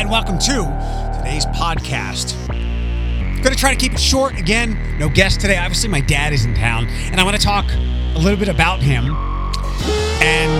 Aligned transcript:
Hi, 0.00 0.04
and 0.04 0.10
welcome 0.10 0.38
to 0.38 1.18
today's 1.18 1.44
podcast. 1.44 2.34
Going 2.48 3.54
to 3.54 3.54
try 3.54 3.74
to 3.74 3.78
keep 3.78 3.92
it 3.92 4.00
short 4.00 4.38
again. 4.38 4.98
No 4.98 5.10
guest 5.10 5.42
today. 5.42 5.58
Obviously, 5.58 5.90
my 5.90 6.00
dad 6.00 6.32
is 6.32 6.46
in 6.46 6.54
town, 6.54 6.86
and 6.88 7.20
I 7.20 7.22
want 7.22 7.36
to 7.36 7.42
talk 7.42 7.70
a 7.70 8.18
little 8.18 8.38
bit 8.38 8.48
about 8.48 8.80
him. 8.80 9.14
And 10.22 10.50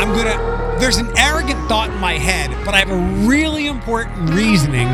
I'm 0.00 0.14
going 0.14 0.24
to, 0.28 0.76
there's 0.80 0.96
an 0.96 1.10
arrogant 1.18 1.58
thought 1.68 1.90
in 1.90 1.98
my 1.98 2.14
head, 2.14 2.48
but 2.64 2.74
I 2.74 2.78
have 2.78 2.90
a 2.90 3.28
really 3.28 3.66
important 3.66 4.30
reasoning 4.30 4.88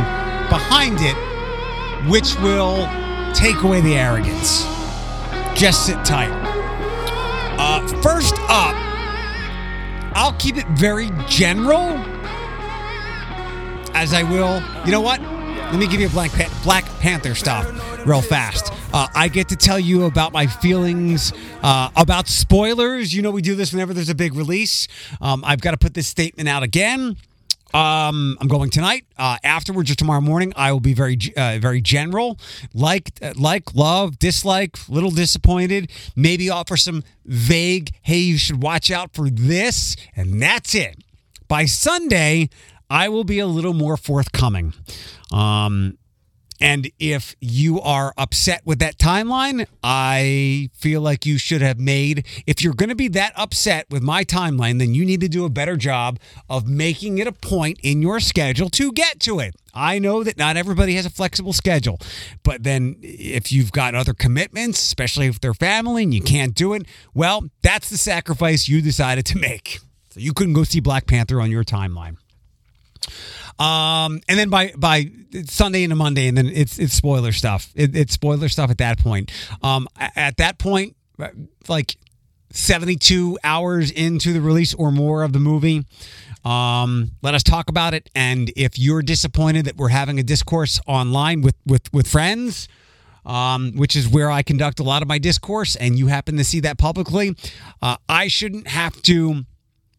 behind 0.50 0.96
it, 0.98 2.10
which 2.10 2.34
will 2.40 2.88
take 3.34 3.62
away 3.62 3.82
the 3.82 3.94
arrogance. 3.94 4.64
Just 5.56 5.86
sit 5.86 6.04
tight. 6.04 6.32
Uh, 7.56 7.86
first 8.02 8.34
up, 8.48 8.74
I'll 10.16 10.34
keep 10.40 10.56
it 10.56 10.66
very 10.70 11.10
general, 11.28 11.96
as 14.04 14.12
I 14.12 14.22
will. 14.22 14.62
You 14.84 14.92
know 14.92 15.00
what? 15.00 15.18
Let 15.22 15.76
me 15.76 15.86
give 15.86 15.98
you 15.98 16.08
a 16.08 16.10
Black, 16.10 16.30
pa- 16.32 16.60
Black 16.62 16.84
Panther 17.00 17.34
stuff 17.34 17.66
real 18.06 18.20
fast. 18.20 18.70
Uh, 18.92 19.08
I 19.14 19.28
get 19.28 19.48
to 19.48 19.56
tell 19.56 19.80
you 19.80 20.04
about 20.04 20.30
my 20.30 20.46
feelings 20.46 21.32
uh, 21.62 21.88
about 21.96 22.28
spoilers. 22.28 23.14
You 23.14 23.22
know, 23.22 23.30
we 23.30 23.40
do 23.40 23.54
this 23.54 23.72
whenever 23.72 23.94
there's 23.94 24.10
a 24.10 24.14
big 24.14 24.34
release. 24.34 24.88
Um, 25.22 25.42
I've 25.42 25.62
got 25.62 25.70
to 25.70 25.78
put 25.78 25.94
this 25.94 26.06
statement 26.06 26.50
out 26.50 26.62
again. 26.62 27.16
Um, 27.72 28.36
I'm 28.42 28.46
going 28.46 28.68
tonight. 28.68 29.06
Uh, 29.16 29.38
afterwards 29.42 29.90
or 29.90 29.94
tomorrow 29.94 30.20
morning, 30.20 30.52
I 30.54 30.70
will 30.70 30.80
be 30.80 30.92
very, 30.92 31.18
uh, 31.34 31.56
very 31.58 31.80
general. 31.80 32.38
Like, 32.74 33.10
uh, 33.22 33.32
like, 33.36 33.74
love, 33.74 34.18
dislike, 34.18 34.86
little 34.86 35.12
disappointed. 35.12 35.90
Maybe 36.14 36.50
offer 36.50 36.76
some 36.76 37.04
vague. 37.24 37.90
Hey, 38.02 38.18
you 38.18 38.36
should 38.36 38.62
watch 38.62 38.90
out 38.90 39.14
for 39.14 39.30
this, 39.30 39.96
and 40.14 40.42
that's 40.42 40.74
it. 40.74 41.02
By 41.48 41.64
Sunday, 41.64 42.50
I 42.90 43.08
will 43.08 43.24
be 43.24 43.38
a 43.38 43.46
little 43.46 43.74
more 43.74 43.96
forthcoming. 43.96 44.74
Um, 45.32 45.98
and 46.60 46.90
if 46.98 47.34
you 47.40 47.80
are 47.80 48.14
upset 48.16 48.62
with 48.64 48.78
that 48.78 48.96
timeline, 48.96 49.66
I 49.82 50.70
feel 50.72 51.00
like 51.00 51.26
you 51.26 51.36
should 51.36 51.62
have 51.62 51.78
made, 51.78 52.26
if 52.46 52.62
you're 52.62 52.74
going 52.74 52.88
to 52.88 52.94
be 52.94 53.08
that 53.08 53.32
upset 53.36 53.86
with 53.90 54.02
my 54.02 54.24
timeline, 54.24 54.78
then 54.78 54.94
you 54.94 55.04
need 55.04 55.20
to 55.20 55.28
do 55.28 55.44
a 55.44 55.50
better 55.50 55.76
job 55.76 56.18
of 56.48 56.68
making 56.68 57.18
it 57.18 57.26
a 57.26 57.32
point 57.32 57.80
in 57.82 58.00
your 58.00 58.20
schedule 58.20 58.70
to 58.70 58.92
get 58.92 59.20
to 59.20 59.40
it. 59.40 59.56
I 59.74 59.98
know 59.98 60.22
that 60.22 60.38
not 60.38 60.56
everybody 60.56 60.94
has 60.94 61.04
a 61.04 61.10
flexible 61.10 61.52
schedule, 61.52 61.98
but 62.44 62.62
then 62.62 62.96
if 63.02 63.50
you've 63.50 63.72
got 63.72 63.96
other 63.96 64.14
commitments, 64.14 64.80
especially 64.80 65.26
if 65.26 65.40
they're 65.40 65.54
family 65.54 66.04
and 66.04 66.14
you 66.14 66.22
can't 66.22 66.54
do 66.54 66.72
it, 66.72 66.86
well, 67.12 67.44
that's 67.62 67.90
the 67.90 67.98
sacrifice 67.98 68.68
you 68.68 68.80
decided 68.80 69.26
to 69.26 69.38
make. 69.38 69.80
So 70.10 70.20
you 70.20 70.32
couldn't 70.32 70.54
go 70.54 70.62
see 70.62 70.78
Black 70.78 71.06
Panther 71.08 71.40
on 71.40 71.50
your 71.50 71.64
timeline. 71.64 72.16
Um, 73.58 74.20
and 74.28 74.38
then 74.38 74.50
by 74.50 74.72
by 74.76 75.10
Sunday 75.46 75.84
into 75.84 75.96
Monday, 75.96 76.28
and 76.28 76.36
then 76.36 76.46
it's 76.46 76.78
it's 76.78 76.94
spoiler 76.94 77.32
stuff. 77.32 77.70
It, 77.74 77.94
it's 77.96 78.12
spoiler 78.14 78.48
stuff 78.48 78.70
at 78.70 78.78
that 78.78 78.98
point. 78.98 79.30
Um, 79.62 79.88
at 79.96 80.36
that 80.38 80.58
point, 80.58 80.96
like 81.68 81.96
seventy 82.50 82.96
two 82.96 83.38
hours 83.44 83.90
into 83.90 84.32
the 84.32 84.40
release 84.40 84.74
or 84.74 84.90
more 84.90 85.22
of 85.22 85.32
the 85.32 85.40
movie. 85.40 85.84
Um, 86.44 87.12
let 87.22 87.34
us 87.34 87.42
talk 87.42 87.70
about 87.70 87.94
it. 87.94 88.10
And 88.14 88.52
if 88.54 88.78
you're 88.78 89.02
disappointed 89.02 89.64
that 89.64 89.76
we're 89.76 89.88
having 89.88 90.18
a 90.18 90.22
discourse 90.22 90.80
online 90.86 91.40
with 91.40 91.56
with 91.64 91.92
with 91.92 92.06
friends, 92.06 92.68
um, 93.24 93.72
which 93.76 93.96
is 93.96 94.08
where 94.08 94.30
I 94.30 94.42
conduct 94.42 94.80
a 94.80 94.82
lot 94.82 95.02
of 95.02 95.08
my 95.08 95.18
discourse, 95.18 95.76
and 95.76 95.98
you 95.98 96.08
happen 96.08 96.36
to 96.36 96.44
see 96.44 96.60
that 96.60 96.76
publicly, 96.76 97.36
uh, 97.80 97.96
I 98.08 98.28
shouldn't 98.28 98.66
have 98.68 99.00
to 99.02 99.44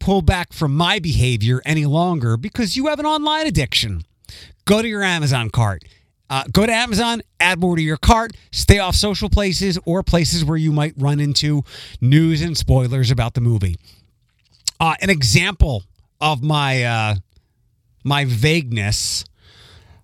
pull 0.06 0.22
back 0.22 0.54
from 0.54 0.76
my 0.76 1.00
behavior 1.00 1.64
any 1.66 1.84
longer 1.84 2.38
because 2.38 2.78
you 2.78 2.86
have 2.86 3.00
an 3.00 3.08
online 3.08 3.48
addiction. 3.48 4.04
Go 4.66 4.84
to 4.84 4.88
your 4.88 5.02
Amazon 5.02 5.50
cart. 5.50 5.84
Uh, 6.30 6.44
go 6.52 6.64
to 6.64 6.72
Amazon, 6.72 7.24
add 7.40 7.60
more 7.60 7.76
to 7.76 7.82
your 7.82 7.98
cart, 7.98 8.32
stay 8.52 8.78
off 8.78 8.94
social 8.94 9.30
places 9.30 9.80
or 9.84 10.04
places 10.04 10.46
where 10.46 10.58
you 10.58 10.72
might 10.72 10.94
run 10.96 11.20
into 11.20 11.64
news 12.02 12.44
and 12.44 12.56
spoilers 12.56 13.10
about 13.10 13.34
the 13.34 13.42
movie. 13.42 13.78
Uh, 14.80 14.94
an 15.02 15.10
example 15.10 15.84
of 16.22 16.44
my 16.44 16.84
uh, 16.84 17.16
my 18.04 18.26
vagueness. 18.26 19.26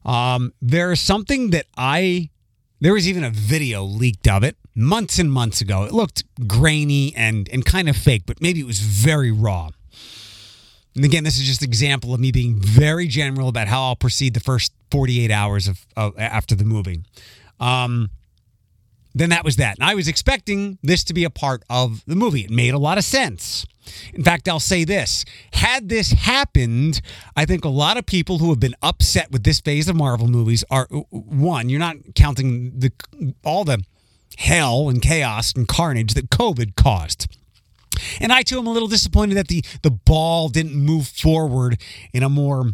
Um, 0.04 0.52
there 0.64 0.92
is 0.92 1.00
something 1.00 1.52
that 1.52 1.68
I 1.78 2.32
there 2.80 2.94
was 2.94 3.08
even 3.08 3.24
a 3.24 3.30
video 3.30 3.84
leaked 3.84 4.28
of 4.28 4.44
it 4.44 4.58
months 4.74 5.20
and 5.20 5.32
months 5.32 5.62
ago. 5.62 5.84
It 5.84 5.92
looked 5.92 6.24
grainy 6.48 7.14
and 7.16 7.48
and 7.50 7.64
kind 7.64 7.88
of 7.88 7.96
fake, 7.96 8.24
but 8.26 8.42
maybe 8.42 8.60
it 8.60 8.66
was 8.66 8.80
very 8.80 9.32
raw. 9.32 9.70
And 10.96 11.06
again, 11.06 11.24
this 11.24 11.40
is 11.40 11.46
just 11.46 11.62
an 11.62 11.70
example 11.70 12.14
of 12.14 12.20
me 12.20 12.32
being 12.32 12.56
very 12.60 13.08
general 13.08 13.48
about 13.48 13.68
how 13.68 13.84
I'll 13.84 13.96
proceed 13.96 14.34
the 14.34 14.40
first 14.40 14.74
48 14.92 15.32
hours 15.32 15.68
of, 15.68 15.86
of 15.96 16.18
after 16.18 16.54
the 16.54 16.66
movie. 16.66 17.02
Um, 17.60 18.10
then 19.14 19.30
that 19.30 19.44
was 19.44 19.58
that. 19.58 19.78
And 19.78 19.84
I 19.84 19.96
was 19.96 20.08
expecting 20.08 20.78
this 20.82 21.04
to 21.06 21.14
be 21.14 21.24
a 21.24 21.30
part 21.30 21.64
of 21.70 22.04
the 22.06 22.16
movie. 22.16 22.42
It 22.42 22.50
made 22.50 22.74
a 22.74 22.78
lot 22.78 22.98
of 22.98 23.04
sense. 23.04 23.66
In 24.14 24.24
fact, 24.24 24.48
I'll 24.48 24.60
say 24.60 24.84
this 24.84 25.26
had 25.54 25.90
this 25.90 26.12
happened, 26.12 27.02
I 27.36 27.46
think 27.46 27.66
a 27.66 27.70
lot 27.70 27.98
of 27.98 28.06
people 28.06 28.38
who 28.38 28.50
have 28.50 28.60
been 28.60 28.76
upset 28.82 29.32
with 29.32 29.44
this 29.44 29.60
phase 29.60 29.90
of 29.90 29.96
Marvel 29.96 30.28
movies 30.28 30.64
are 30.70 30.88
one, 31.10 31.70
you're 31.70 31.80
not 31.80 31.98
counting 32.16 32.80
the 32.80 32.92
all 33.44 33.64
the 33.64 33.84
hell 34.38 34.90
and 34.90 35.02
chaos 35.02 35.54
and 35.54 35.68
carnage 35.68 36.14
that 36.14 36.30
COVID 36.30 36.76
caused. 36.76 37.28
And 38.20 38.32
I 38.32 38.42
too 38.44 38.60
am 38.60 38.68
a 38.68 38.72
little 38.72 38.88
disappointed 38.88 39.36
that 39.36 39.48
the 39.48 39.64
the 39.82 39.92
ball 39.92 40.50
didn't 40.50 40.76
move 40.76 41.08
forward 41.08 41.82
in 42.14 42.24
a 42.24 42.30
more 42.30 42.72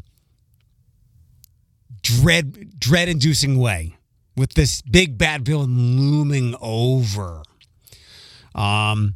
dread 2.02 2.80
dread 2.80 3.10
inducing 3.10 3.60
way 3.60 3.98
with 4.36 4.54
this 4.54 4.82
big 4.82 5.18
bad 5.18 5.46
villain 5.46 6.00
looming 6.00 6.56
over. 6.62 7.44
Um 8.56 9.16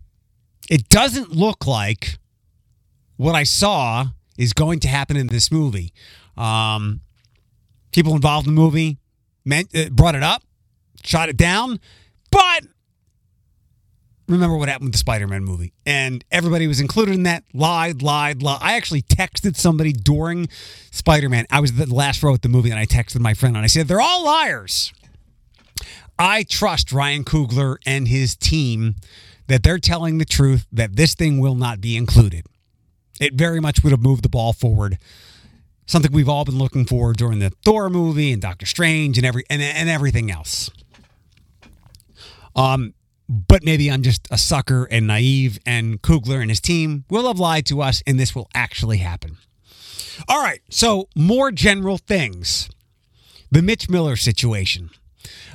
it 0.69 0.89
doesn't 0.89 1.31
look 1.31 1.65
like 1.67 2.17
what 3.17 3.35
I 3.35 3.43
saw 3.43 4.07
is 4.37 4.53
going 4.53 4.79
to 4.79 4.87
happen 4.87 5.17
in 5.17 5.27
this 5.27 5.51
movie. 5.51 5.93
Um 6.37 7.01
people 7.91 8.15
involved 8.15 8.47
in 8.47 8.55
the 8.55 8.61
movie 8.61 8.97
meant, 9.45 9.75
uh, 9.75 9.89
brought 9.89 10.15
it 10.15 10.23
up, 10.23 10.43
shot 11.03 11.29
it 11.29 11.37
down, 11.37 11.79
but 12.31 12.65
remember 14.27 14.55
what 14.57 14.69
happened 14.69 14.87
with 14.87 14.93
the 14.93 14.99
Spider-Man 14.99 15.43
movie, 15.43 15.73
and 15.85 16.23
everybody 16.31 16.67
was 16.67 16.79
included 16.79 17.15
in 17.15 17.23
that. 17.23 17.43
Lied, 17.53 18.01
lied, 18.01 18.41
lied. 18.41 18.59
I 18.61 18.73
actually 18.73 19.01
texted 19.01 19.55
somebody 19.55 19.91
during 19.93 20.47
Spider-Man. 20.91 21.45
I 21.49 21.59
was 21.59 21.73
the 21.73 21.93
last 21.93 22.23
row 22.23 22.33
at 22.33 22.41
the 22.41 22.49
movie, 22.49 22.69
and 22.69 22.79
I 22.79 22.85
texted 22.85 23.19
my 23.19 23.33
friend, 23.33 23.55
and 23.55 23.63
I 23.63 23.67
said, 23.67 23.87
"They're 23.87 24.01
all 24.01 24.23
liars." 24.23 24.93
I 26.17 26.43
trust 26.43 26.91
Ryan 26.91 27.23
Coogler 27.23 27.77
and 27.85 28.07
his 28.07 28.35
team 28.35 28.95
that 29.47 29.63
they're 29.63 29.79
telling 29.79 30.17
the 30.17 30.25
truth. 30.25 30.67
That 30.71 30.95
this 30.95 31.15
thing 31.15 31.39
will 31.39 31.55
not 31.55 31.81
be 31.81 31.97
included. 31.97 32.45
It 33.19 33.33
very 33.33 33.59
much 33.59 33.83
would 33.83 33.91
have 33.91 34.01
moved 34.01 34.23
the 34.23 34.29
ball 34.29 34.53
forward. 34.53 34.97
Something 35.87 36.11
we've 36.11 36.29
all 36.29 36.45
been 36.45 36.57
looking 36.57 36.85
for 36.85 37.11
during 37.11 37.39
the 37.39 37.51
Thor 37.65 37.89
movie 37.89 38.31
and 38.31 38.41
Doctor 38.41 38.65
Strange 38.65 39.17
and 39.17 39.25
every 39.25 39.43
and, 39.49 39.61
and 39.61 39.89
everything 39.89 40.31
else. 40.31 40.69
Um, 42.55 42.93
but 43.31 43.63
maybe 43.63 43.89
I'm 43.89 44.01
just 44.01 44.27
a 44.29 44.37
sucker 44.37 44.85
and 44.91 45.07
naive, 45.07 45.57
and 45.65 46.01
Coogler 46.01 46.41
and 46.41 46.51
his 46.51 46.59
team 46.59 47.05
will 47.09 47.27
have 47.27 47.39
lied 47.39 47.65
to 47.67 47.81
us, 47.81 48.03
and 48.05 48.19
this 48.19 48.35
will 48.35 48.49
actually 48.53 48.97
happen. 48.97 49.37
All 50.27 50.41
right, 50.41 50.59
so 50.69 51.07
more 51.15 51.49
general 51.51 51.97
things. 51.97 52.69
The 53.49 53.61
Mitch 53.61 53.89
Miller 53.89 54.17
situation. 54.17 54.89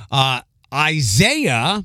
Uh, 0.09 0.41
Isaiah 0.73 1.83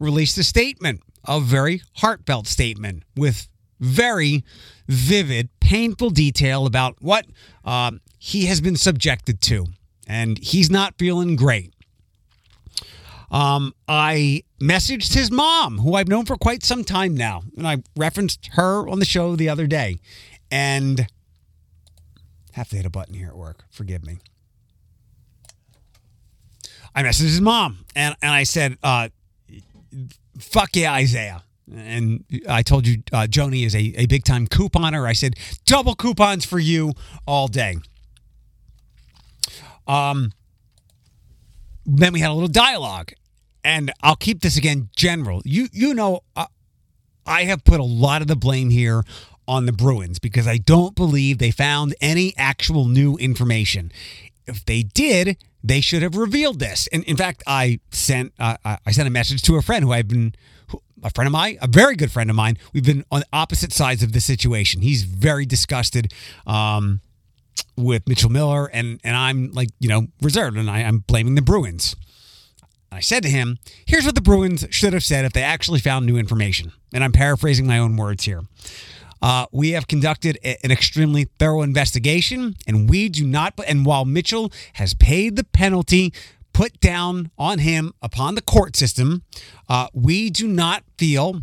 released 0.00 0.36
a 0.36 0.44
statement, 0.44 1.02
a 1.26 1.38
very 1.40 1.82
heartfelt 1.98 2.48
statement 2.48 3.04
with 3.16 3.48
very 3.78 4.44
vivid, 4.88 5.48
painful 5.60 6.10
detail 6.10 6.66
about 6.66 6.96
what 7.00 7.24
uh, 7.64 7.92
he 8.18 8.46
has 8.46 8.60
been 8.60 8.76
subjected 8.76 9.40
to. 9.42 9.66
And 10.08 10.38
he's 10.38 10.70
not 10.70 10.98
feeling 10.98 11.36
great. 11.36 11.72
Um, 13.30 13.74
I 13.86 14.42
messaged 14.60 15.14
his 15.14 15.30
mom, 15.30 15.78
who 15.78 15.94
I've 15.94 16.08
known 16.08 16.26
for 16.26 16.36
quite 16.36 16.64
some 16.64 16.84
time 16.84 17.14
now, 17.14 17.42
and 17.56 17.66
I 17.66 17.78
referenced 17.96 18.50
her 18.52 18.88
on 18.88 18.98
the 18.98 19.04
show 19.04 19.36
the 19.36 19.48
other 19.48 19.66
day. 19.66 20.00
And 20.50 21.06
have 22.52 22.68
to 22.70 22.76
hit 22.76 22.86
a 22.86 22.90
button 22.90 23.14
here 23.14 23.28
at 23.28 23.36
work. 23.36 23.64
Forgive 23.70 24.04
me. 24.04 24.18
I 26.94 27.02
messaged 27.02 27.22
his 27.22 27.40
mom, 27.40 27.84
and 27.94 28.16
and 28.20 28.32
I 28.32 28.42
said, 28.42 28.76
uh, 28.82 29.10
"Fuck 30.38 30.74
yeah, 30.74 30.92
Isaiah." 30.92 31.44
And 31.72 32.24
I 32.48 32.62
told 32.62 32.84
you 32.84 33.02
uh, 33.12 33.28
Joni 33.30 33.64
is 33.64 33.76
a, 33.76 33.94
a 33.96 34.06
big 34.06 34.24
time 34.24 34.48
couponer. 34.48 35.08
I 35.08 35.12
said 35.12 35.34
double 35.66 35.94
coupons 35.94 36.44
for 36.44 36.58
you 36.58 36.94
all 37.26 37.46
day. 37.46 37.78
Um, 39.86 40.32
then 41.86 42.12
we 42.12 42.20
had 42.20 42.30
a 42.30 42.34
little 42.34 42.48
dialogue, 42.48 43.12
and 43.64 43.92
I'll 44.02 44.16
keep 44.16 44.40
this 44.40 44.56
again 44.56 44.88
general. 44.96 45.42
You 45.44 45.68
you 45.72 45.94
know, 45.94 46.20
uh, 46.36 46.46
I 47.26 47.44
have 47.44 47.64
put 47.64 47.80
a 47.80 47.84
lot 47.84 48.22
of 48.22 48.28
the 48.28 48.36
blame 48.36 48.70
here 48.70 49.04
on 49.46 49.66
the 49.66 49.72
Bruins 49.72 50.18
because 50.18 50.46
I 50.46 50.58
don't 50.58 50.94
believe 50.94 51.38
they 51.38 51.50
found 51.50 51.94
any 52.00 52.34
actual 52.36 52.86
new 52.86 53.16
information. 53.16 53.90
If 54.46 54.64
they 54.64 54.82
did, 54.82 55.36
they 55.62 55.80
should 55.80 56.02
have 56.02 56.16
revealed 56.16 56.58
this. 56.58 56.88
And 56.92 57.04
in 57.04 57.16
fact, 57.16 57.42
I 57.46 57.80
sent 57.90 58.32
uh, 58.38 58.56
I 58.64 58.92
sent 58.92 59.08
a 59.08 59.10
message 59.10 59.42
to 59.42 59.56
a 59.56 59.62
friend 59.62 59.84
who 59.84 59.92
I've 59.92 60.08
been 60.08 60.34
a 61.02 61.10
friend 61.10 61.26
of 61.26 61.32
mine, 61.32 61.58
a 61.60 61.66
very 61.66 61.96
good 61.96 62.12
friend 62.12 62.30
of 62.30 62.36
mine. 62.36 62.58
We've 62.72 62.84
been 62.84 63.04
on 63.10 63.22
opposite 63.32 63.72
sides 63.72 64.02
of 64.02 64.12
the 64.12 64.20
situation. 64.20 64.82
He's 64.82 65.02
very 65.02 65.46
disgusted 65.46 66.12
um, 66.46 67.00
with 67.76 68.08
Mitchell 68.08 68.30
Miller, 68.30 68.66
and 68.66 69.00
and 69.04 69.16
I'm 69.16 69.52
like 69.52 69.68
you 69.78 69.88
know 69.88 70.08
reserved, 70.22 70.56
and 70.56 70.70
I, 70.70 70.80
I'm 70.82 70.98
blaming 70.98 71.34
the 71.34 71.42
Bruins. 71.42 71.96
I 72.92 73.00
said 73.00 73.22
to 73.22 73.28
him, 73.28 73.58
"Here's 73.86 74.04
what 74.04 74.14
the 74.14 74.20
Bruins 74.20 74.66
should 74.70 74.92
have 74.92 75.04
said 75.04 75.24
if 75.24 75.32
they 75.32 75.42
actually 75.42 75.80
found 75.80 76.06
new 76.06 76.16
information." 76.16 76.72
And 76.92 77.04
I'm 77.04 77.12
paraphrasing 77.12 77.66
my 77.66 77.78
own 77.78 77.96
words 77.96 78.24
here. 78.24 78.42
Uh, 79.22 79.46
we 79.52 79.70
have 79.70 79.86
conducted 79.86 80.38
a, 80.42 80.64
an 80.64 80.70
extremely 80.70 81.24
thorough 81.38 81.62
investigation, 81.62 82.56
and 82.66 82.88
we 82.88 83.08
do 83.08 83.26
not. 83.26 83.54
And 83.66 83.84
while 83.84 84.04
Mitchell 84.04 84.52
has 84.74 84.94
paid 84.94 85.36
the 85.36 85.44
penalty 85.44 86.12
put 86.52 86.80
down 86.80 87.30
on 87.38 87.58
him 87.58 87.92
upon 88.02 88.34
the 88.34 88.42
court 88.42 88.76
system, 88.76 89.22
uh, 89.68 89.88
we 89.92 90.30
do 90.30 90.48
not 90.48 90.84
feel 90.98 91.42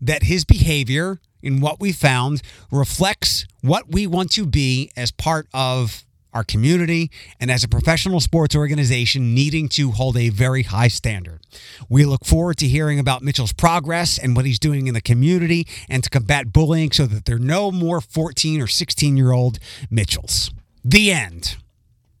that 0.00 0.24
his 0.24 0.44
behavior 0.44 1.20
in 1.42 1.60
what 1.60 1.80
we 1.80 1.92
found 1.92 2.40
reflects 2.70 3.46
what 3.60 3.90
we 3.90 4.06
want 4.06 4.30
to 4.32 4.46
be 4.46 4.90
as 4.96 5.10
part 5.10 5.48
of 5.52 6.04
our 6.32 6.44
community 6.44 7.10
and 7.40 7.50
as 7.50 7.64
a 7.64 7.68
professional 7.68 8.20
sports 8.20 8.56
organization 8.56 9.34
needing 9.34 9.68
to 9.70 9.90
hold 9.92 10.16
a 10.16 10.28
very 10.30 10.62
high 10.62 10.88
standard. 10.88 11.40
We 11.88 12.04
look 12.04 12.24
forward 12.24 12.56
to 12.58 12.68
hearing 12.68 12.98
about 12.98 13.22
Mitchell's 13.22 13.52
progress 13.52 14.18
and 14.18 14.34
what 14.34 14.44
he's 14.44 14.58
doing 14.58 14.86
in 14.86 14.94
the 14.94 15.00
community 15.00 15.66
and 15.88 16.02
to 16.04 16.10
combat 16.10 16.52
bullying 16.52 16.92
so 16.92 17.06
that 17.06 17.24
there 17.24 17.36
are 17.36 17.40
no 17.40 17.70
more 17.70 18.00
14 18.00 18.60
or 18.60 18.66
16 18.66 19.16
year 19.16 19.32
old 19.32 19.58
Mitchells. 19.90 20.50
The 20.84 21.12
end. 21.12 21.56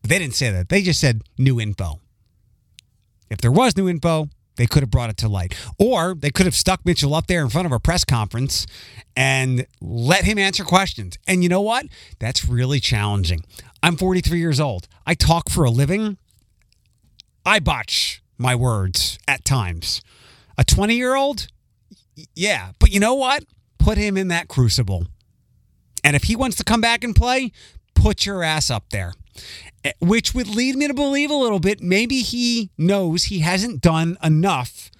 They 0.02 0.18
didn't 0.18 0.34
say 0.34 0.50
that. 0.50 0.68
They 0.68 0.82
just 0.82 1.00
said 1.00 1.22
new 1.38 1.60
info. 1.60 2.00
If 3.30 3.38
there 3.38 3.52
was 3.52 3.76
new 3.76 3.88
info, 3.88 4.28
they 4.56 4.66
could 4.66 4.82
have 4.82 4.90
brought 4.90 5.10
it 5.10 5.16
to 5.18 5.28
light. 5.28 5.54
Or 5.78 6.14
they 6.14 6.30
could 6.30 6.46
have 6.46 6.54
stuck 6.54 6.84
Mitchell 6.84 7.14
up 7.14 7.26
there 7.26 7.42
in 7.42 7.48
front 7.48 7.66
of 7.66 7.72
a 7.72 7.80
press 7.80 8.04
conference 8.04 8.66
and 9.16 9.66
let 9.80 10.24
him 10.24 10.38
answer 10.38 10.64
questions. 10.64 11.16
And 11.26 11.42
you 11.42 11.48
know 11.48 11.60
what? 11.60 11.86
That's 12.18 12.46
really 12.46 12.80
challenging. 12.80 13.44
I'm 13.82 13.96
43 13.96 14.38
years 14.38 14.60
old. 14.60 14.86
I 15.06 15.14
talk 15.14 15.50
for 15.50 15.64
a 15.64 15.70
living. 15.70 16.16
I 17.44 17.58
botch 17.58 18.22
my 18.38 18.54
words 18.54 19.18
at 19.26 19.44
times. 19.44 20.02
A 20.56 20.64
20 20.64 20.94
year 20.94 21.16
old? 21.16 21.48
Yeah. 22.34 22.72
But 22.78 22.90
you 22.90 23.00
know 23.00 23.14
what? 23.14 23.44
Put 23.78 23.98
him 23.98 24.16
in 24.16 24.28
that 24.28 24.48
crucible. 24.48 25.06
And 26.04 26.14
if 26.14 26.24
he 26.24 26.36
wants 26.36 26.56
to 26.58 26.64
come 26.64 26.80
back 26.80 27.02
and 27.02 27.14
play, 27.14 27.52
put 27.94 28.24
your 28.24 28.42
ass 28.42 28.70
up 28.70 28.90
there. 28.90 29.14
Eh, 29.84 29.92
which 30.00 30.34
would 30.34 30.48
lead 30.48 30.76
me 30.76 30.86
to 30.86 30.94
believe 30.94 31.30
a 31.30 31.34
little 31.34 31.58
bit 31.58 31.80
maybe 31.80 32.20
he 32.20 32.70
knows 32.76 33.24
he 33.24 33.40
hasn't 33.40 33.80
done 33.80 34.16
enough 34.22 34.90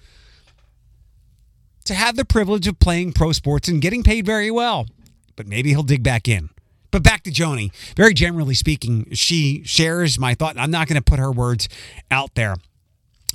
to 1.85 1.93
have 1.93 2.15
the 2.15 2.25
privilege 2.25 2.67
of 2.67 2.79
playing 2.79 3.13
pro 3.13 3.31
sports 3.31 3.67
and 3.67 3.81
getting 3.81 4.03
paid 4.03 4.25
very 4.25 4.51
well. 4.51 4.87
But 5.35 5.47
maybe 5.47 5.69
he'll 5.69 5.83
dig 5.83 6.03
back 6.03 6.27
in. 6.27 6.49
But 6.93 7.01
back 7.01 7.23
to 7.23 7.31
Joni. 7.31 7.71
Very 7.97 8.13
generally 8.13 8.53
speaking, 8.53 9.07
she 9.13 9.63
shares 9.65 10.19
my 10.19 10.35
thought. 10.35 10.59
I'm 10.59 10.69
not 10.69 10.87
going 10.87 11.01
to 11.01 11.03
put 11.03 11.17
her 11.17 11.31
words 11.31 11.67
out 12.11 12.35
there. 12.35 12.55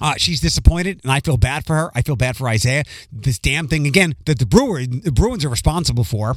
Uh, 0.00 0.14
she's 0.16 0.40
disappointed, 0.40 1.00
and 1.02 1.10
I 1.10 1.18
feel 1.18 1.36
bad 1.36 1.66
for 1.66 1.74
her. 1.74 1.90
I 1.92 2.02
feel 2.02 2.14
bad 2.14 2.36
for 2.36 2.48
Isaiah. 2.48 2.84
This 3.10 3.36
damn 3.36 3.66
thing 3.66 3.84
again 3.84 4.14
that 4.26 4.38
the 4.38 4.46
Brewer, 4.46 4.86
the 4.86 5.10
Bruins 5.10 5.44
are 5.44 5.48
responsible 5.48 6.04
for 6.04 6.36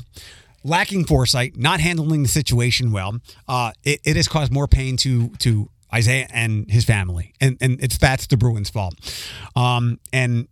lacking 0.64 1.06
foresight, 1.06 1.56
not 1.58 1.80
handling 1.80 2.24
the 2.24 2.28
situation 2.28 2.92
well, 2.92 3.20
uh, 3.48 3.72
it, 3.84 4.00
it 4.04 4.16
has 4.16 4.28
caused 4.28 4.52
more 4.52 4.68
pain 4.68 4.98
to 4.98 5.30
to 5.40 5.70
Isaiah 5.94 6.26
and 6.32 6.72
his 6.72 6.86
family, 6.86 7.36
and 7.40 7.56
and 7.62 7.80
it's 7.84 8.00
that's 8.00 8.26
the 8.26 8.38
Bruins' 8.38 8.72
fault. 8.72 8.96
Um, 9.56 10.00
and 10.12 10.48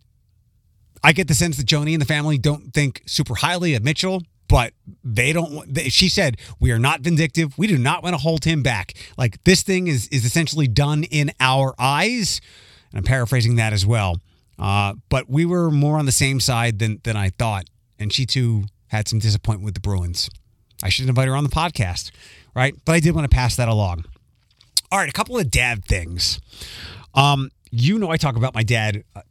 I 1.02 1.12
get 1.12 1.26
the 1.26 1.34
sense 1.34 1.56
that 1.56 1.66
Joni 1.66 1.94
and 1.94 2.00
the 2.00 2.06
family 2.06 2.38
don't 2.38 2.72
think 2.72 3.02
super 3.06 3.34
highly 3.34 3.74
of 3.74 3.82
Mitchell, 3.82 4.22
but 4.50 4.72
they 5.04 5.32
don't. 5.32 5.72
They, 5.72 5.88
she 5.88 6.08
said, 6.08 6.36
"We 6.58 6.72
are 6.72 6.78
not 6.78 7.00
vindictive. 7.00 7.56
We 7.56 7.68
do 7.68 7.78
not 7.78 8.02
want 8.02 8.14
to 8.14 8.18
hold 8.18 8.44
him 8.44 8.62
back. 8.62 8.94
Like 9.16 9.42
this 9.44 9.62
thing 9.62 9.86
is 9.86 10.08
is 10.08 10.24
essentially 10.24 10.66
done 10.66 11.04
in 11.04 11.30
our 11.38 11.74
eyes." 11.78 12.40
And 12.90 12.98
I'm 12.98 13.04
paraphrasing 13.04 13.54
that 13.56 13.72
as 13.72 13.86
well. 13.86 14.16
Uh, 14.58 14.94
but 15.08 15.30
we 15.30 15.46
were 15.46 15.70
more 15.70 15.98
on 15.98 16.04
the 16.06 16.12
same 16.12 16.40
side 16.40 16.80
than 16.80 17.00
than 17.04 17.16
I 17.16 17.30
thought, 17.30 17.66
and 17.98 18.12
she 18.12 18.26
too 18.26 18.64
had 18.88 19.06
some 19.06 19.20
disappointment 19.20 19.64
with 19.64 19.74
the 19.74 19.80
Bruins. 19.80 20.28
I 20.82 20.88
should 20.88 21.08
invite 21.08 21.28
her 21.28 21.36
on 21.36 21.44
the 21.44 21.50
podcast, 21.50 22.10
right? 22.54 22.74
But 22.84 22.92
I 22.96 23.00
did 23.00 23.14
want 23.14 23.30
to 23.30 23.34
pass 23.34 23.54
that 23.54 23.68
along. 23.68 24.04
All 24.90 24.98
right, 24.98 25.08
a 25.08 25.12
couple 25.12 25.38
of 25.38 25.48
dad 25.48 25.84
things. 25.84 26.40
Um, 27.14 27.50
you 27.70 28.00
know, 28.00 28.10
I 28.10 28.16
talk 28.16 28.34
about 28.34 28.54
my 28.54 28.64
dad 28.64 29.04
a, 29.14 29.22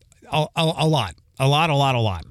a, 0.55 0.73
a 0.77 0.87
lot, 0.87 1.15
a 1.37 1.47
lot, 1.47 1.69
a 1.69 1.75
lot, 1.75 1.95
a 1.95 1.99
lot. 1.99 2.23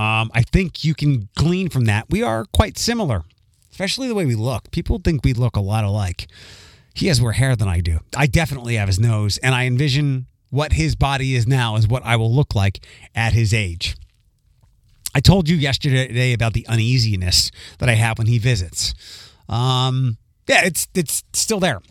Um, 0.00 0.30
I 0.32 0.40
think 0.40 0.82
you 0.82 0.94
can 0.94 1.28
glean 1.34 1.68
from 1.68 1.84
that. 1.84 2.06
We 2.08 2.22
are 2.22 2.46
quite 2.46 2.78
similar, 2.78 3.22
especially 3.70 4.08
the 4.08 4.14
way 4.14 4.24
we 4.24 4.34
look. 4.34 4.70
People 4.70 4.98
think 4.98 5.22
we 5.22 5.34
look 5.34 5.56
a 5.56 5.60
lot 5.60 5.84
alike. 5.84 6.26
He 6.94 7.08
has 7.08 7.20
more 7.20 7.32
hair 7.32 7.54
than 7.54 7.68
I 7.68 7.80
do. 7.80 7.98
I 8.16 8.26
definitely 8.26 8.76
have 8.76 8.88
his 8.88 8.98
nose, 8.98 9.36
and 9.38 9.54
I 9.54 9.66
envision 9.66 10.24
what 10.48 10.72
his 10.72 10.96
body 10.96 11.34
is 11.34 11.46
now 11.46 11.76
is 11.76 11.86
what 11.86 12.02
I 12.02 12.16
will 12.16 12.32
look 12.32 12.54
like 12.54 12.80
at 13.14 13.34
his 13.34 13.52
age. 13.52 13.94
I 15.14 15.20
told 15.20 15.50
you 15.50 15.56
yesterday 15.56 16.32
about 16.32 16.54
the 16.54 16.66
uneasiness 16.66 17.50
that 17.78 17.90
I 17.90 17.94
have 17.94 18.16
when 18.16 18.26
he 18.26 18.38
visits. 18.38 18.94
Um, 19.50 20.16
yeah, 20.48 20.64
it's 20.64 20.88
it's 20.94 21.24
still 21.34 21.60
there. 21.60 21.82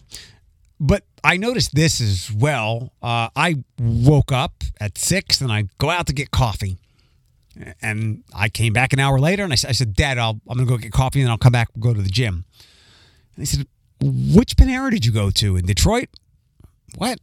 But 0.79 1.03
I 1.23 1.37
noticed 1.37 1.75
this 1.75 2.01
as 2.01 2.31
well. 2.31 2.91
Uh, 3.03 3.29
I 3.35 3.63
woke 3.79 4.31
up 4.31 4.63
at 4.81 4.97
six 4.97 5.41
and 5.41 5.51
I 5.51 5.65
go 5.77 5.91
out 5.91 6.07
to 6.07 6.13
get 6.13 6.31
coffee. 6.31 6.79
And 7.81 8.23
I 8.33 8.49
came 8.49 8.73
back 8.73 8.93
an 8.93 8.99
hour 8.99 9.19
later 9.19 9.43
and 9.43 9.51
I, 9.51 9.55
I 9.55 9.71
said, 9.73 9.93
Dad, 9.93 10.17
I'll, 10.17 10.39
I'm 10.47 10.57
going 10.57 10.67
to 10.67 10.73
go 10.73 10.77
get 10.77 10.91
coffee 10.91 11.19
and 11.19 11.27
then 11.27 11.31
I'll 11.31 11.37
come 11.37 11.51
back 11.51 11.69
and 11.73 11.83
go 11.83 11.93
to 11.93 12.01
the 12.01 12.09
gym. 12.09 12.45
And 13.35 13.41
he 13.41 13.45
said, 13.45 13.67
Which 14.01 14.55
Panera 14.55 14.91
did 14.91 15.05
you 15.05 15.11
go 15.11 15.29
to 15.31 15.55
in 15.55 15.65
Detroit? 15.65 16.09
What? 16.95 17.19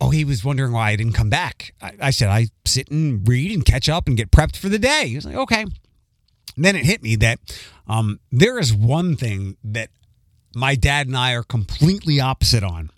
Oh, 0.00 0.10
he 0.10 0.24
was 0.24 0.44
wondering 0.44 0.72
why 0.72 0.90
I 0.90 0.96
didn't 0.96 1.12
come 1.12 1.30
back. 1.30 1.74
I, 1.80 1.92
I 2.00 2.10
said, 2.10 2.28
I 2.28 2.48
sit 2.64 2.90
and 2.90 3.26
read 3.26 3.52
and 3.52 3.64
catch 3.64 3.88
up 3.88 4.06
and 4.06 4.16
get 4.16 4.30
prepped 4.30 4.56
for 4.56 4.68
the 4.68 4.78
day. 4.78 5.08
He 5.08 5.14
was 5.14 5.26
like, 5.26 5.36
okay. 5.36 5.62
And 5.62 6.64
then 6.64 6.76
it 6.76 6.84
hit 6.84 7.02
me 7.02 7.16
that 7.16 7.38
um, 7.86 8.20
there 8.30 8.58
is 8.58 8.74
one 8.74 9.16
thing 9.16 9.56
that 9.64 9.90
my 10.54 10.74
dad 10.74 11.06
and 11.06 11.16
I 11.16 11.34
are 11.34 11.42
completely 11.42 12.20
opposite 12.20 12.62
on. 12.62 12.90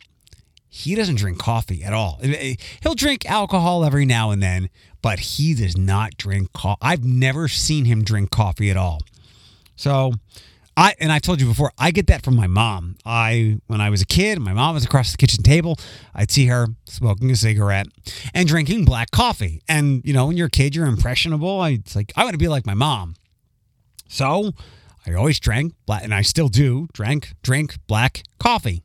He 0.76 0.94
doesn't 0.94 1.14
drink 1.16 1.38
coffee 1.38 1.82
at 1.82 1.94
all. 1.94 2.18
Eh, 2.22 2.56
he'll 2.82 2.94
drink 2.94 3.24
alcohol 3.24 3.82
every 3.82 4.04
now 4.04 4.30
and 4.30 4.42
then, 4.42 4.68
but 5.00 5.18
he 5.18 5.54
does 5.54 5.74
not 5.76 6.18
drink 6.18 6.52
coffee. 6.52 6.78
I've 6.82 7.02
never 7.02 7.48
seen 7.48 7.86
him 7.86 8.04
drink 8.04 8.30
coffee 8.30 8.70
at 8.70 8.76
all. 8.76 9.00
So 9.74 10.12
I 10.76 10.94
and 11.00 11.10
I 11.10 11.18
told 11.18 11.40
you 11.40 11.46
before, 11.46 11.72
I 11.78 11.90
get 11.92 12.08
that 12.08 12.22
from 12.22 12.36
my 12.36 12.46
mom. 12.46 12.96
I 13.06 13.58
when 13.68 13.80
I 13.80 13.88
was 13.88 14.02
a 14.02 14.06
kid, 14.06 14.38
my 14.38 14.52
mom 14.52 14.74
was 14.74 14.84
across 14.84 15.10
the 15.12 15.16
kitchen 15.16 15.42
table. 15.42 15.78
I'd 16.14 16.30
see 16.30 16.46
her 16.46 16.66
smoking 16.84 17.30
a 17.30 17.36
cigarette 17.36 17.86
and 18.34 18.46
drinking 18.46 18.84
black 18.84 19.10
coffee. 19.10 19.62
And 19.66 20.02
you 20.04 20.12
know, 20.12 20.26
when 20.26 20.36
you're 20.36 20.48
a 20.48 20.50
kid, 20.50 20.76
you're 20.76 20.86
impressionable. 20.86 21.58
I, 21.58 21.70
it's 21.70 21.96
like 21.96 22.12
I 22.16 22.24
want 22.24 22.34
to 22.34 22.38
be 22.38 22.48
like 22.48 22.66
my 22.66 22.74
mom. 22.74 23.14
So 24.08 24.52
I 25.06 25.14
always 25.14 25.40
drank 25.40 25.72
black, 25.86 26.04
and 26.04 26.12
I 26.12 26.20
still 26.20 26.48
do 26.48 26.88
drink 26.92 27.32
drink 27.42 27.78
black 27.86 28.24
coffee. 28.38 28.82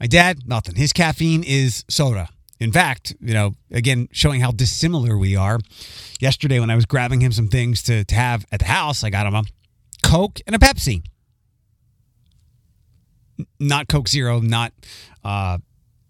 My 0.00 0.06
dad, 0.06 0.46
nothing. 0.46 0.74
His 0.74 0.92
caffeine 0.92 1.42
is 1.42 1.84
soda. 1.88 2.28
In 2.58 2.72
fact, 2.72 3.14
you 3.20 3.34
know, 3.34 3.52
again, 3.70 4.08
showing 4.12 4.40
how 4.40 4.50
dissimilar 4.50 5.18
we 5.18 5.36
are. 5.36 5.58
Yesterday, 6.20 6.58
when 6.58 6.70
I 6.70 6.74
was 6.74 6.86
grabbing 6.86 7.20
him 7.20 7.32
some 7.32 7.48
things 7.48 7.82
to, 7.84 8.04
to 8.04 8.14
have 8.14 8.46
at 8.50 8.60
the 8.60 8.66
house, 8.66 9.04
I 9.04 9.10
got 9.10 9.26
him 9.26 9.34
a 9.34 9.42
Coke 10.02 10.40
and 10.46 10.54
a 10.56 10.58
Pepsi. 10.58 11.02
Not 13.60 13.88
Coke 13.88 14.08
Zero, 14.08 14.40
not 14.40 14.72
uh, 15.22 15.58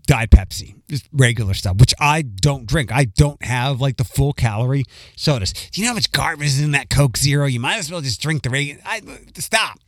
Diet 0.06 0.30
Pepsi, 0.30 0.76
just 0.88 1.08
regular 1.12 1.54
stuff, 1.54 1.78
which 1.78 1.92
I 1.98 2.22
don't 2.22 2.66
drink. 2.66 2.92
I 2.92 3.06
don't 3.06 3.42
have 3.42 3.80
like 3.80 3.96
the 3.96 4.04
full 4.04 4.32
calorie 4.32 4.84
sodas. 5.16 5.52
Do 5.52 5.80
you 5.80 5.86
know 5.86 5.90
how 5.90 5.94
much 5.94 6.12
garbage 6.12 6.46
is 6.46 6.60
in 6.60 6.70
that 6.72 6.88
Coke 6.88 7.16
Zero? 7.16 7.46
You 7.46 7.58
might 7.58 7.78
as 7.78 7.90
well 7.90 8.00
just 8.00 8.20
drink 8.20 8.42
the 8.42 8.50
regular. 8.50 8.80
I, 8.84 9.00
stop. 9.38 9.80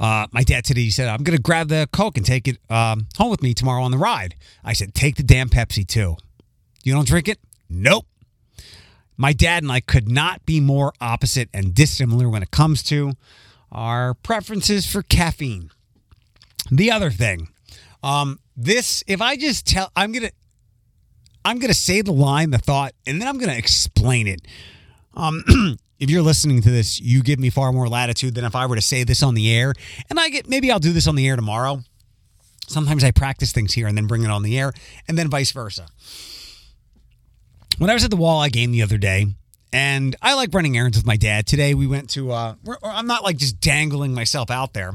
Uh, 0.00 0.26
my 0.32 0.42
dad 0.42 0.64
today 0.64 0.82
he 0.82 0.90
said, 0.90 1.08
I'm 1.08 1.22
going 1.22 1.36
to 1.36 1.42
grab 1.42 1.68
the 1.68 1.88
Coke 1.92 2.16
and 2.16 2.26
take 2.26 2.48
it 2.48 2.58
um, 2.70 3.06
home 3.16 3.30
with 3.30 3.42
me 3.42 3.54
tomorrow 3.54 3.82
on 3.82 3.90
the 3.90 3.98
ride. 3.98 4.34
I 4.64 4.72
said, 4.72 4.94
take 4.94 5.16
the 5.16 5.22
damn 5.22 5.48
Pepsi 5.48 5.86
too. 5.86 6.16
You 6.82 6.92
don't 6.92 7.06
drink 7.06 7.28
it? 7.28 7.38
Nope. 7.70 8.06
My 9.16 9.32
dad 9.32 9.62
and 9.62 9.70
I 9.70 9.80
could 9.80 10.08
not 10.08 10.44
be 10.46 10.58
more 10.60 10.92
opposite 11.00 11.48
and 11.54 11.74
dissimilar 11.74 12.28
when 12.28 12.42
it 12.42 12.50
comes 12.50 12.82
to 12.84 13.12
our 13.70 14.14
preferences 14.14 14.86
for 14.86 15.02
caffeine. 15.02 15.70
The 16.70 16.90
other 16.90 17.10
thing, 17.10 17.48
um, 18.02 18.40
this 18.56 19.04
if 19.06 19.20
I 19.20 19.36
just 19.36 19.66
tell, 19.66 19.90
I'm 19.94 20.12
gonna, 20.12 20.30
I'm 21.44 21.58
gonna 21.58 21.74
say 21.74 22.02
the 22.02 22.12
line, 22.12 22.50
the 22.50 22.58
thought, 22.58 22.94
and 23.06 23.20
then 23.20 23.28
I'm 23.28 23.38
gonna 23.38 23.54
explain 23.54 24.26
it. 24.26 24.42
Um, 25.14 25.44
if 25.98 26.10
you're 26.10 26.22
listening 26.22 26.62
to 26.62 26.70
this, 26.70 27.00
you 27.00 27.22
give 27.22 27.38
me 27.38 27.50
far 27.50 27.72
more 27.72 27.88
latitude 27.88 28.34
than 28.34 28.44
if 28.44 28.56
I 28.56 28.66
were 28.66 28.76
to 28.76 28.82
say 28.82 29.04
this 29.04 29.22
on 29.22 29.34
the 29.34 29.54
air. 29.54 29.72
And 30.10 30.18
I 30.18 30.28
get 30.28 30.48
maybe 30.48 30.70
I'll 30.70 30.80
do 30.80 30.92
this 30.92 31.06
on 31.06 31.14
the 31.14 31.28
air 31.28 31.36
tomorrow. 31.36 31.82
Sometimes 32.68 33.04
I 33.04 33.10
practice 33.10 33.52
things 33.52 33.74
here 33.74 33.86
and 33.86 33.96
then 33.96 34.06
bring 34.06 34.22
it 34.22 34.30
on 34.30 34.42
the 34.42 34.58
air, 34.58 34.72
and 35.06 35.18
then 35.18 35.28
vice 35.28 35.52
versa. 35.52 35.88
When 37.78 37.90
I 37.90 37.94
was 37.94 38.04
at 38.04 38.10
the 38.10 38.16
walleye 38.16 38.52
game 38.52 38.70
the 38.70 38.82
other 38.82 38.98
day, 38.98 39.26
and 39.72 40.14
I 40.20 40.34
like 40.34 40.52
running 40.52 40.76
errands 40.76 40.98
with 40.98 41.06
my 41.06 41.16
dad. 41.16 41.46
Today 41.46 41.74
we 41.74 41.86
went 41.86 42.10
to. 42.10 42.32
Uh, 42.32 42.54
I'm 42.82 43.06
not 43.06 43.22
like 43.22 43.36
just 43.36 43.60
dangling 43.60 44.14
myself 44.14 44.50
out 44.50 44.74
there. 44.74 44.92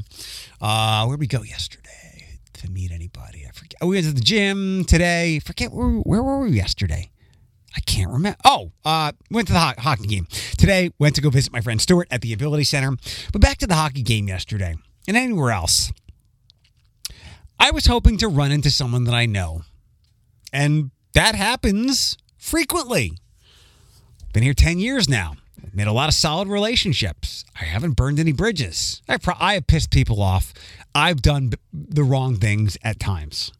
Uh, 0.60 1.04
where'd 1.06 1.20
we 1.20 1.26
go 1.26 1.42
yesterday 1.42 2.38
to 2.54 2.70
meet 2.70 2.92
anybody? 2.92 3.44
I 3.46 3.50
forget. 3.50 3.78
We 3.82 3.96
went 3.96 4.06
to 4.06 4.12
the 4.12 4.20
gym 4.20 4.84
today. 4.84 5.40
Forget 5.40 5.72
where, 5.72 5.88
where 5.88 6.22
were 6.22 6.40
we 6.40 6.50
yesterday? 6.50 7.10
I 7.76 7.80
can't 7.80 8.10
remember. 8.10 8.38
Oh, 8.44 8.72
uh, 8.84 9.12
went 9.30 9.46
to 9.48 9.52
the 9.52 9.60
ho- 9.60 9.74
hockey 9.78 10.06
game 10.06 10.26
today. 10.56 10.90
Went 10.98 11.14
to 11.16 11.20
go 11.20 11.30
visit 11.30 11.52
my 11.52 11.60
friend 11.60 11.80
Stuart 11.80 12.08
at 12.10 12.22
the 12.22 12.32
Ability 12.32 12.64
Center. 12.64 12.96
But 13.32 13.40
back 13.40 13.58
to 13.58 13.66
the 13.66 13.74
hockey 13.74 14.02
game 14.02 14.28
yesterday 14.28 14.76
and 15.06 15.16
anywhere 15.16 15.52
else. 15.52 15.92
I 17.60 17.70
was 17.70 17.86
hoping 17.86 18.16
to 18.18 18.28
run 18.28 18.52
into 18.52 18.70
someone 18.70 19.04
that 19.04 19.14
I 19.14 19.26
know, 19.26 19.62
and 20.52 20.90
that 21.14 21.34
happens 21.34 22.16
frequently. 22.36 23.12
Been 24.32 24.42
here 24.44 24.54
10 24.54 24.78
years 24.78 25.08
now. 25.08 25.34
Made 25.74 25.88
a 25.88 25.92
lot 25.92 26.08
of 26.08 26.14
solid 26.14 26.48
relationships. 26.48 27.44
I 27.60 27.64
haven't 27.64 27.92
burned 27.92 28.20
any 28.20 28.32
bridges. 28.32 29.02
I, 29.08 29.16
pro- 29.16 29.34
I 29.38 29.54
have 29.54 29.66
pissed 29.66 29.90
people 29.90 30.22
off. 30.22 30.54
I've 30.94 31.20
done 31.20 31.52
the 31.72 32.04
wrong 32.04 32.36
things 32.36 32.78
at 32.82 33.00
times. 33.00 33.52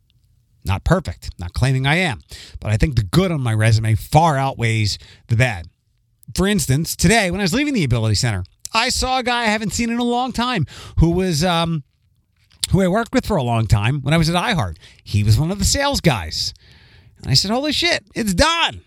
Not 0.69 0.85
perfect, 0.85 1.31
not 1.39 1.55
claiming 1.55 1.87
I 1.87 1.97
am, 1.97 2.21
but 2.61 2.71
I 2.71 2.77
think 2.77 2.95
the 2.95 3.03
good 3.03 3.33
on 3.33 3.41
my 3.41 3.55
resume 3.55 3.95
far 3.95 4.37
outweighs 4.37 4.99
the 5.27 5.37
bad. 5.37 5.67
For 6.35 6.47
instance, 6.47 6.95
today 6.95 7.31
when 7.31 7.41
I 7.41 7.45
was 7.45 7.55
leaving 7.55 7.75
the 7.75 7.85
Ability 7.85 8.17
Center, 8.17 8.45
I 8.73 8.91
saw 8.91 9.19
a 9.19 9.23
guy 9.23 9.43
I 9.43 9.47
haven't 9.47 9.73
seen 9.73 9.91
in 9.91 9.99
a 9.99 10.05
long 10.05 10.33
time 10.33 10.67
who 10.99 11.11
was 11.11 11.43
um, 11.43 11.85
who 12.71 12.83
I 12.83 12.89
worked 12.89 13.15
with 13.15 13.27
for 13.27 13.37
a 13.37 13.43
long 13.43 13.67
time 13.67 14.03
when 14.03 14.13
I 14.13 14.19
was 14.19 14.29
at 14.29 14.37
iHeart. 14.37 14.77
He 15.03 15.25
was 15.25 15.39
one 15.39 15.51
of 15.51 15.59
the 15.59 15.65
sales 15.65 16.03
guys. 16.03 16.53
And 17.23 17.31
I 17.31 17.35
said, 17.35 17.51
Holy 17.51 17.73
shit, 17.73 18.05
it's 18.15 18.35
Don 18.35 18.83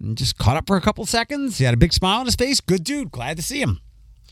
and 0.00 0.16
just 0.16 0.38
caught 0.38 0.56
up 0.56 0.66
for 0.66 0.76
a 0.76 0.80
couple 0.80 1.04
seconds. 1.06 1.58
He 1.58 1.64
had 1.64 1.74
a 1.74 1.78
big 1.78 1.92
smile 1.92 2.20
on 2.20 2.26
his 2.26 2.36
face. 2.36 2.60
Good 2.60 2.84
dude. 2.84 3.10
Glad 3.10 3.36
to 3.36 3.42
see 3.42 3.60
him. 3.60 3.80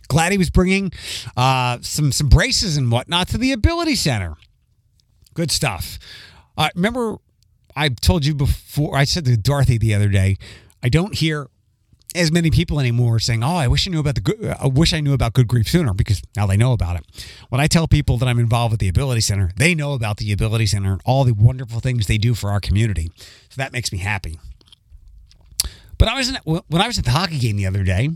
Glad 0.09 0.33
he 0.33 0.38
was 0.38 0.50
bringing 0.50 0.93
uh, 1.37 1.79
some 1.81 2.12
some 2.12 2.29
braces 2.29 2.76
and 2.76 2.91
whatnot 2.93 3.29
to 3.29 3.38
the 3.38 3.53
Ability 3.53 3.97
Center. 3.97 4.37
Good 5.35 5.50
stuff. 5.50 5.99
Uh, 6.57 6.71
remember, 6.75 7.17
I 7.75 7.89
told 7.89 8.25
you 8.25 8.35
before. 8.35 8.97
I 8.97 9.05
said 9.05 9.25
to 9.27 9.37
Dorothy 9.37 9.79
the 9.79 9.95
other 9.95 10.09
day, 10.09 10.37
I 10.83 10.89
don't 10.89 11.15
hear 11.15 11.49
as 12.15 12.33
many 12.33 12.51
people 12.51 12.81
anymore 12.81 13.19
saying, 13.19 13.45
"Oh, 13.45 13.57
I 13.57 13.69
wish 13.69 13.87
I 13.87 13.91
knew 13.91 14.01
about 14.01 14.15
the 14.15 14.21
good. 14.23 14.57
I 14.59 14.67
wish 14.67 14.95
I 14.95 15.01
knew 15.01 15.13
about 15.13 15.35
Good 15.35 15.49
Grief 15.49 15.69
sooner," 15.69 15.93
because 15.93 16.23
now 16.35 16.47
they 16.47 16.57
know 16.57 16.73
about 16.73 16.97
it. 16.97 17.05
When 17.51 17.61
I 17.61 17.67
tell 17.67 17.87
people 17.87 18.17
that 18.19 18.27
I'm 18.27 18.39
involved 18.39 18.73
with 18.73 18.81
the 18.81 18.89
Ability 18.89 19.21
Center, 19.21 19.51
they 19.57 19.75
know 19.75 19.93
about 19.93 20.17
the 20.17 20.33
Ability 20.33 20.67
Center 20.67 20.93
and 20.93 21.03
all 21.05 21.25
the 21.25 21.35
wonderful 21.35 21.81
things 21.81 22.07
they 22.07 22.19
do 22.19 22.35
for 22.35 22.51
our 22.51 22.61
community. 22.61 23.11
So 23.51 23.57
that 23.57 23.73
makes 23.73 23.93
me 23.93 23.99
happy. 23.99 24.41
But 25.99 26.09
I 26.09 26.17
was 26.17 26.29
in, 26.29 26.37
when 26.45 26.83
I 26.83 26.87
was 26.87 26.99
at 26.99 27.05
the 27.05 27.11
hockey 27.11 27.39
game 27.39 27.57
the 27.57 27.67
other 27.67 27.85
day, 27.85 28.11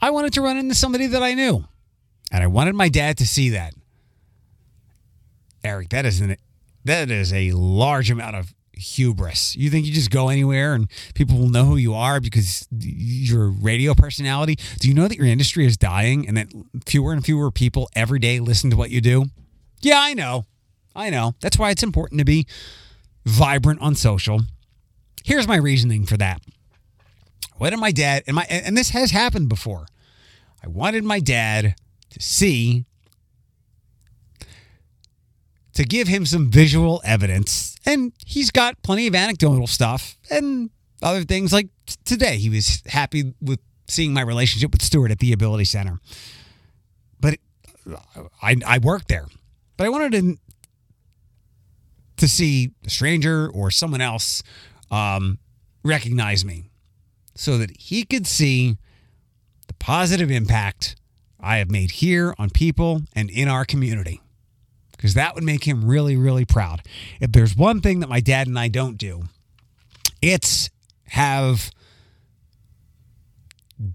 I 0.00 0.10
wanted 0.10 0.32
to 0.34 0.40
run 0.40 0.56
into 0.56 0.74
somebody 0.74 1.06
that 1.08 1.22
I 1.22 1.34
knew, 1.34 1.64
and 2.30 2.42
I 2.42 2.46
wanted 2.46 2.74
my 2.74 2.88
dad 2.88 3.18
to 3.18 3.26
see 3.26 3.50
that. 3.50 3.74
Eric, 5.64 5.90
that 5.90 6.06
isn't 6.06 6.38
that 6.88 7.10
is 7.10 7.32
a 7.32 7.52
large 7.52 8.10
amount 8.10 8.36
of 8.36 8.54
hubris. 8.72 9.56
You 9.56 9.70
think 9.70 9.86
you 9.86 9.92
just 9.92 10.10
go 10.10 10.28
anywhere 10.28 10.74
and 10.74 10.88
people 11.14 11.36
will 11.36 11.50
know 11.50 11.64
who 11.64 11.76
you 11.76 11.94
are 11.94 12.20
because 12.20 12.66
you're 12.80 13.46
a 13.46 13.48
radio 13.48 13.94
personality? 13.94 14.56
Do 14.78 14.88
you 14.88 14.94
know 14.94 15.08
that 15.08 15.16
your 15.16 15.26
industry 15.26 15.66
is 15.66 15.76
dying 15.76 16.26
and 16.26 16.36
that 16.36 16.48
fewer 16.86 17.12
and 17.12 17.24
fewer 17.24 17.50
people 17.50 17.88
every 17.94 18.18
day 18.18 18.40
listen 18.40 18.70
to 18.70 18.76
what 18.76 18.90
you 18.90 19.00
do? 19.00 19.26
Yeah, 19.80 19.98
I 20.00 20.14
know. 20.14 20.46
I 20.94 21.10
know. 21.10 21.34
That's 21.40 21.58
why 21.58 21.70
it's 21.70 21.82
important 21.82 22.18
to 22.18 22.24
be 22.24 22.46
vibrant 23.24 23.80
on 23.80 23.94
social. 23.94 24.40
Here's 25.24 25.46
my 25.46 25.56
reasoning 25.56 26.06
for 26.06 26.16
that. 26.16 26.40
What 27.56 27.70
did 27.70 27.78
my 27.78 27.92
dad 27.92 28.22
and 28.26 28.36
my 28.36 28.44
and 28.48 28.76
this 28.76 28.90
has 28.90 29.10
happened 29.10 29.48
before. 29.48 29.86
I 30.62 30.68
wanted 30.68 31.04
my 31.04 31.20
dad 31.20 31.74
to 32.10 32.22
see 32.22 32.86
to 35.78 35.84
give 35.84 36.08
him 36.08 36.26
some 36.26 36.50
visual 36.50 37.00
evidence 37.04 37.76
and 37.86 38.12
he's 38.26 38.50
got 38.50 38.82
plenty 38.82 39.06
of 39.06 39.14
anecdotal 39.14 39.68
stuff 39.68 40.18
and 40.28 40.70
other 41.02 41.22
things 41.22 41.52
like 41.52 41.68
today 42.04 42.36
he 42.36 42.50
was 42.50 42.82
happy 42.86 43.32
with 43.40 43.60
seeing 43.86 44.12
my 44.12 44.20
relationship 44.20 44.72
with 44.72 44.82
Stuart 44.82 45.12
at 45.12 45.20
the 45.20 45.32
Ability 45.32 45.66
Center. 45.66 46.00
But 47.20 47.36
I 48.42 48.56
I 48.66 48.78
worked 48.78 49.06
there. 49.06 49.26
But 49.76 49.86
I 49.86 49.88
wanted 49.90 50.12
to 50.12 50.36
to 52.16 52.28
see 52.28 52.72
a 52.84 52.90
stranger 52.90 53.48
or 53.48 53.70
someone 53.70 54.00
else 54.00 54.42
um, 54.90 55.38
recognize 55.84 56.44
me 56.44 56.64
so 57.36 57.56
that 57.56 57.70
he 57.78 58.04
could 58.04 58.26
see 58.26 58.76
the 59.68 59.74
positive 59.74 60.28
impact 60.28 60.96
I 61.38 61.58
have 61.58 61.70
made 61.70 61.92
here 61.92 62.34
on 62.36 62.50
people 62.50 63.02
and 63.14 63.30
in 63.30 63.46
our 63.46 63.64
community. 63.64 64.20
Because 64.98 65.14
that 65.14 65.34
would 65.34 65.44
make 65.44 65.64
him 65.64 65.86
really, 65.86 66.16
really 66.16 66.44
proud. 66.44 66.82
If 67.20 67.32
there's 67.32 67.56
one 67.56 67.80
thing 67.80 68.00
that 68.00 68.08
my 68.08 68.20
dad 68.20 68.48
and 68.48 68.58
I 68.58 68.68
don't 68.68 68.98
do, 68.98 69.22
it's 70.20 70.68
have 71.04 71.70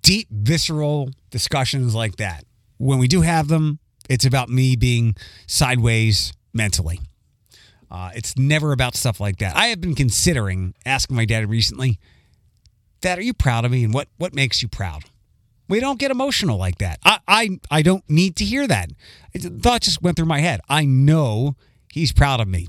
deep, 0.02 0.30
visceral 0.32 1.12
discussions 1.30 1.94
like 1.94 2.16
that. 2.16 2.46
When 2.78 3.00
we 3.00 3.08
do 3.08 3.22
have 3.22 3.50
them, 3.50 3.80
it's 4.10 4.26
about 4.26 4.48
me 4.50 4.78
being 4.78 5.16
sideways 5.46 6.34
mentally. 6.54 7.00
Uh, 7.92 8.12
it's 8.16 8.38
never 8.38 8.72
about 8.72 8.96
stuff 8.96 9.20
like 9.20 9.38
that. 9.38 9.56
I 9.58 9.68
have 9.68 9.82
been 9.82 9.96
considering 9.96 10.74
asking 10.86 11.16
my 11.16 11.26
dad 11.26 11.48
recently 11.50 12.00
Dad, 13.04 13.20
are 13.20 13.22
you 13.22 13.34
proud 13.34 13.66
of 13.66 13.72
me 13.72 13.84
and 13.84 13.94
what 13.94 14.08
what 14.18 14.34
makes 14.34 14.62
you 14.62 14.70
proud 14.70 15.04
we 15.68 15.80
don't 15.80 16.00
get 16.00 16.12
emotional 16.12 16.58
like 16.58 16.78
that. 16.80 17.00
I 17.04 17.20
i, 17.28 17.60
I 17.72 17.82
don't 17.82 18.04
need 18.10 18.36
to 18.38 18.46
hear 18.46 18.68
that. 18.68 18.90
Thought 19.36 19.82
just 19.82 20.02
went 20.02 20.18
through 20.18 20.26
my 20.28 20.40
head. 20.40 20.62
I 20.70 20.86
know 20.86 21.56
he's 21.92 22.12
proud 22.12 22.40
of 22.40 22.48
me. 22.48 22.68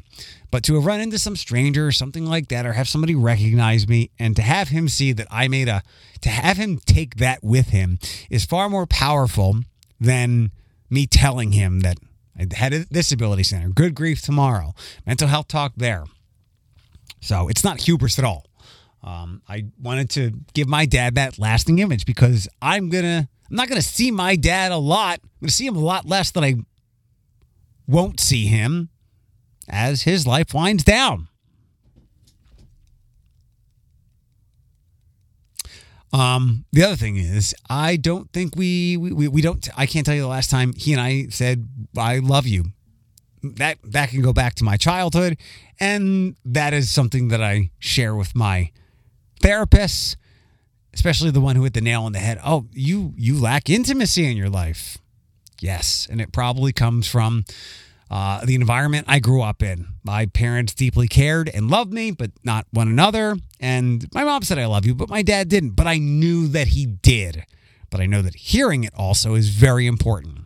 But 0.50 0.62
to 0.64 0.74
have 0.74 0.86
run 0.86 1.00
into 1.00 1.18
some 1.18 1.34
stranger 1.34 1.86
or 1.86 1.92
something 1.92 2.26
like 2.26 2.48
that 2.48 2.64
or 2.64 2.74
have 2.74 2.88
somebody 2.88 3.14
recognize 3.14 3.88
me 3.88 4.10
and 4.18 4.36
to 4.36 4.42
have 4.42 4.68
him 4.68 4.88
see 4.88 5.10
that 5.12 5.26
i 5.30 5.48
made 5.48 5.68
a 5.68 5.82
to 6.20 6.28
have 6.28 6.56
him 6.56 6.78
take 6.86 7.16
that 7.16 7.42
with 7.42 7.70
him 7.70 7.98
is 8.30 8.44
far 8.44 8.70
more 8.70 8.86
powerful 8.86 9.56
than 10.00 10.52
me 10.88 11.06
telling 11.06 11.52
him 11.52 11.80
that 11.80 11.98
i 12.38 12.46
had 12.54 12.72
a 12.72 12.84
disability 12.84 13.42
center. 13.42 13.68
Good 13.68 13.94
grief 13.94 14.22
tomorrow. 14.22 14.74
Mental 15.04 15.26
health 15.26 15.48
talk 15.48 15.72
there. 15.76 16.04
So 17.20 17.48
it's 17.48 17.64
not 17.64 17.80
hubris 17.82 18.18
at 18.18 18.24
all 18.24 18.46
um, 19.04 19.42
I 19.46 19.66
wanted 19.80 20.08
to 20.10 20.32
give 20.54 20.66
my 20.66 20.86
dad 20.86 21.14
that 21.16 21.38
lasting 21.38 21.78
image 21.78 22.06
because 22.06 22.48
I'm 22.62 22.88
gonna 22.88 23.28
I'm 23.50 23.56
not 23.56 23.68
gonna 23.68 23.82
see 23.82 24.10
my 24.10 24.34
dad 24.34 24.72
a 24.72 24.78
lot. 24.78 25.20
I'm 25.22 25.30
gonna 25.42 25.50
see 25.50 25.66
him 25.66 25.76
a 25.76 25.80
lot 25.80 26.06
less 26.06 26.30
than 26.30 26.42
I 26.42 26.54
won't 27.86 28.18
see 28.18 28.46
him 28.46 28.88
as 29.68 30.02
his 30.02 30.26
life 30.26 30.54
winds 30.54 30.84
down. 30.84 31.28
Um, 36.14 36.64
the 36.72 36.84
other 36.84 36.96
thing 36.96 37.16
is, 37.16 37.54
I 37.68 37.96
don't 37.96 38.32
think 38.32 38.56
we, 38.56 38.96
we 38.96 39.28
we 39.28 39.42
don't. 39.42 39.68
I 39.76 39.84
can't 39.84 40.06
tell 40.06 40.14
you 40.14 40.22
the 40.22 40.28
last 40.28 40.48
time 40.48 40.72
he 40.74 40.92
and 40.92 41.00
I 41.02 41.26
said 41.28 41.68
I 41.98 42.20
love 42.20 42.46
you. 42.46 42.66
That 43.42 43.76
that 43.84 44.08
can 44.08 44.22
go 44.22 44.32
back 44.32 44.54
to 44.54 44.64
my 44.64 44.78
childhood, 44.78 45.36
and 45.78 46.36
that 46.46 46.72
is 46.72 46.90
something 46.90 47.28
that 47.28 47.42
I 47.42 47.70
share 47.80 48.14
with 48.14 48.34
my 48.34 48.70
therapists, 49.44 50.16
especially 50.94 51.30
the 51.30 51.40
one 51.40 51.56
who 51.56 51.64
hit 51.64 51.74
the 51.74 51.80
nail 51.80 52.04
on 52.04 52.12
the 52.12 52.18
head. 52.18 52.38
Oh, 52.44 52.66
you 52.72 53.12
you 53.16 53.40
lack 53.40 53.68
intimacy 53.68 54.30
in 54.30 54.36
your 54.36 54.50
life. 54.50 54.98
Yes, 55.60 56.08
and 56.10 56.20
it 56.20 56.32
probably 56.32 56.72
comes 56.72 57.06
from 57.06 57.44
uh, 58.10 58.44
the 58.44 58.54
environment 58.54 59.06
I 59.08 59.18
grew 59.18 59.42
up 59.42 59.62
in. 59.62 59.86
My 60.02 60.26
parents 60.26 60.74
deeply 60.74 61.08
cared 61.08 61.48
and 61.48 61.70
loved 61.70 61.92
me, 61.92 62.10
but 62.10 62.30
not 62.42 62.66
one 62.70 62.88
another. 62.88 63.36
And 63.60 64.06
my 64.12 64.24
mom 64.24 64.42
said, 64.42 64.58
I 64.58 64.66
love 64.66 64.84
you, 64.84 64.94
but 64.94 65.08
my 65.08 65.22
dad 65.22 65.48
didn't. 65.48 65.70
But 65.70 65.86
I 65.86 65.98
knew 65.98 66.48
that 66.48 66.68
he 66.68 66.86
did. 66.86 67.44
But 67.90 68.00
I 68.00 68.06
know 68.06 68.22
that 68.22 68.34
hearing 68.34 68.84
it 68.84 68.92
also 68.96 69.34
is 69.34 69.48
very 69.48 69.86
important. 69.86 70.40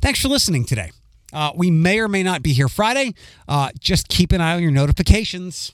Thanks 0.00 0.20
for 0.20 0.28
listening 0.28 0.64
today. 0.64 0.92
Uh, 1.32 1.52
we 1.54 1.70
may 1.70 2.00
or 2.00 2.08
may 2.08 2.22
not 2.22 2.42
be 2.42 2.52
here 2.52 2.68
Friday. 2.68 3.14
Uh, 3.46 3.70
just 3.78 4.08
keep 4.08 4.32
an 4.32 4.40
eye 4.40 4.54
on 4.54 4.62
your 4.62 4.72
notifications. 4.72 5.68